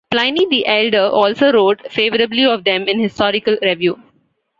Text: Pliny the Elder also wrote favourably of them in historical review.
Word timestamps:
Pliny 0.09 0.47
the 0.49 0.65
Elder 0.65 1.03
also 1.09 1.51
wrote 1.53 1.91
favourably 1.91 2.43
of 2.43 2.63
them 2.63 2.87
in 2.87 2.99
historical 2.99 3.55
review. 3.61 4.01